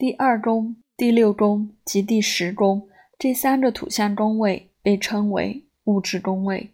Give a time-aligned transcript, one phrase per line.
[0.00, 6.70] 第二宫、第六宫及第十宫这三个土象宫位被称为物质宫位。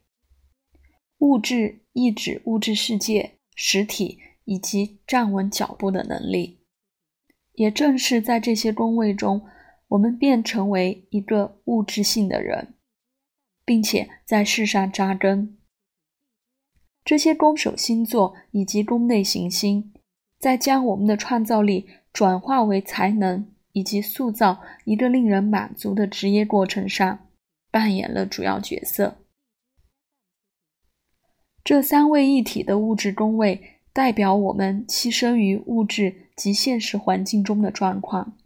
[1.18, 6.60] 物质意指物质世界、实体以及站稳脚步的能力。
[7.54, 9.44] 也正是在这些宫位中，
[9.88, 12.74] 我们便成为一个物质性的人，
[13.64, 15.58] 并且在世上扎根。
[17.04, 19.92] 这些宫守星座以及宫内行星，
[20.38, 27.28] 在将我们的创造力转化为才能以及塑造一个令人满足的职业过程上，
[27.70, 29.18] 扮演了主要角色。
[31.62, 36.22] 这三位一体的物质宫位，代表我们栖身于物质。
[36.36, 38.36] 及现实环境中的状况，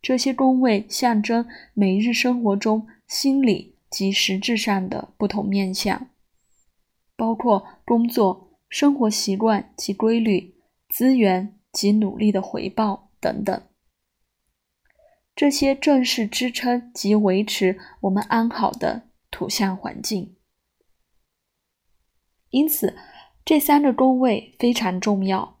[0.00, 6.08] 这些宫位象征每日生活中心理及实质上的不同面向，
[7.14, 10.54] 包括工作、生活习惯及规律、
[10.88, 13.62] 资源及努力的回报等等。
[15.36, 20.34] 这些正是支撑及维持我们安好的土象环境。
[22.50, 22.96] 因此，
[23.44, 25.60] 这三个宫位非常重要。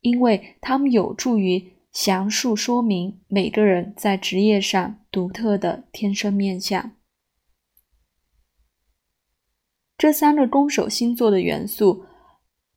[0.00, 6.92] 因为它们有助于详述说明每个人在职业上独特的天生面相。
[9.98, 12.06] 这三个宫守星座的元素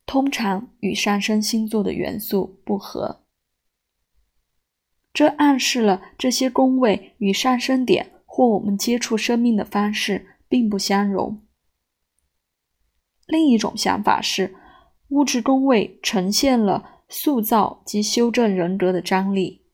[0.08, 3.26] 通常与上升星座的元素不合，
[5.12, 11.46] 这暗示了这些宫位与上升点或我们接触生命的方式并不相容。
[13.26, 14.56] 另一种想法是，
[15.08, 16.96] 物质宫位呈现了。
[17.10, 19.64] 塑造及修正人格的张力。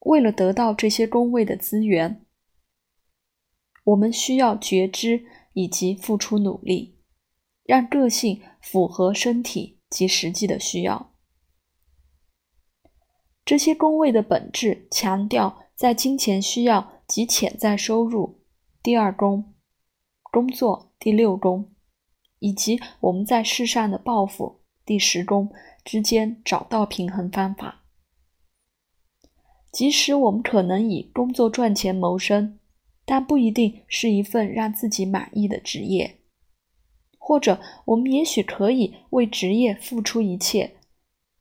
[0.00, 2.26] 为了得到这些宫位的资源，
[3.84, 6.99] 我们需要觉知以及付出努力，
[7.70, 11.12] 让个性符合身体及实际的需要。
[13.44, 18.40] 这些宫位的本质强调在金钱需要及潜在收入
[18.82, 19.54] 第二宫、
[20.32, 21.70] 工作第六宫，
[22.40, 25.48] 以及我们在世上的抱负第十宫。
[25.84, 27.84] 之间找到平衡方法。
[29.72, 32.58] 即使我们可能以工作赚钱谋生，
[33.04, 36.19] 但不一定是一份让自己满意的职业；
[37.30, 40.78] 或者我们也许可以为职业付出一切，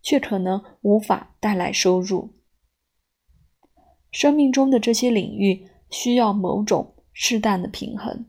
[0.03, 2.35] 却可能无法带来收入。
[4.11, 8.27] 生命中的这些领域需要某种适当的平衡。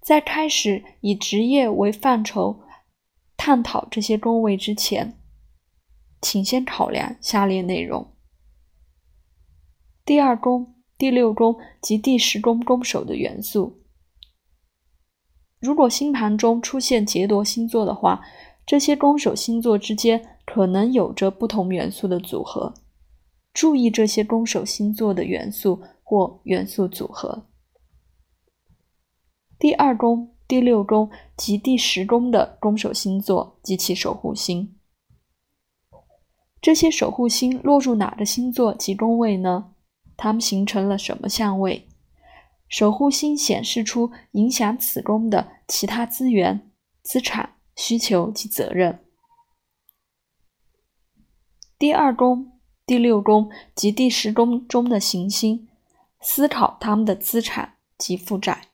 [0.00, 2.62] 在开始以职业为范畴。
[3.36, 5.20] 探讨这些宫位之前，
[6.22, 8.16] 请先考量下列内容：
[10.06, 13.82] 第二宫、第六宫及第十宫宫守的元素。
[15.66, 18.24] 如果星盘中出现劫夺星座的话，
[18.64, 22.72] 这些宫守星座之间可能有着不同元素的组合。
[23.52, 27.46] 注意这些宫守星座的元素或元素组合。
[29.58, 30.32] 第二宫。
[30.48, 34.76] 第六宫及第十宫的宫守星座及其守护星，
[36.62, 39.72] 这些守护星落入哪个星座及宫位呢？
[40.16, 41.88] 它们形成了什么相位？
[42.68, 46.70] 守护星显示出影响此宫的其他资源、
[47.02, 49.00] 资产、需求及责任。
[51.78, 55.68] 第二宫、第六宫及第十宫中的行星，
[56.20, 58.68] 思考他们的资产及负债。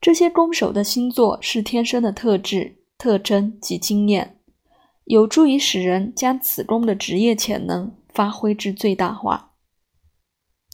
[0.00, 4.38] 这些攻守的星座是天生的特质、特征及经验，
[5.04, 9.47] 有助于使人将此宫的职业潜能发挥至最大化。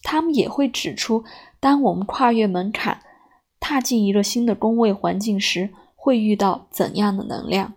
[0.05, 1.25] 他们也会指出，
[1.59, 3.03] 当我们跨越门槛，
[3.59, 7.75] 踏进一个新的宫位环境时，会遇到怎样的能量。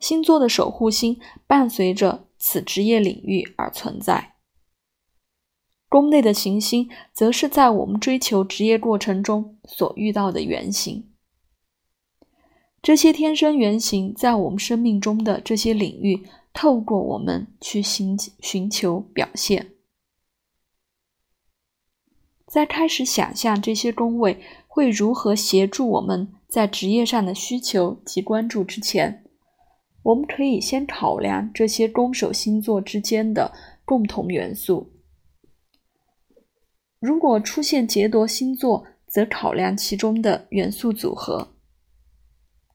[0.00, 4.34] 星座的守护星伴随着此职业领域而存在。
[5.90, 11.12] 宫内的行星，则是在我们追求职业过程中所遇到的原型。
[12.82, 19.73] 这些天生原型在我们生命中的这些领域，透过我们去寻寻求表现。
[22.54, 29.24] 在开始想象这些宫位会如何协助我们在职业上的需求及关注之前，
[30.04, 33.52] 我们可以先考量这些宫守星座之间的
[33.84, 34.92] 共同元素。
[37.00, 41.56] 如果出现劫夺星座，则考量其中的元素组合。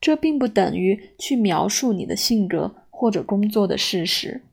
[0.01, 4.43] 这并不等于去描述你的性格或者工作的事实，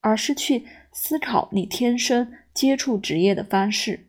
[0.00, 0.64] 而是去
[0.94, 4.05] 思考你天生接触职业的方式。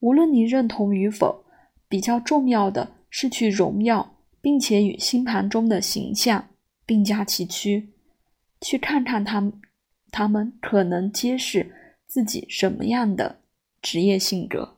[0.00, 1.44] 无论你认同与否，
[1.88, 6.48] 比较重要的是去荣耀并且与星盘中的形象
[6.86, 7.90] 并驾齐驱，
[8.60, 9.52] 去看看他们，
[10.10, 11.74] 他们可能揭示
[12.06, 13.40] 自己什么样的
[13.82, 14.77] 职业性格。